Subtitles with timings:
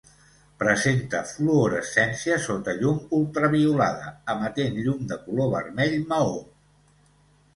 [0.61, 6.35] Presenta fluorescència sota llum ultraviolada, emetent llum de color vermell maó.